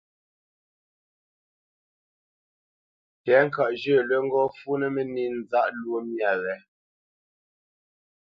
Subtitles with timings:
[3.23, 6.55] Tɛ̌ŋkaʼ zhyə̂ lə́ ŋgɔ́ fǔnə́ mə́nī nzáʼ lwó myâ wě,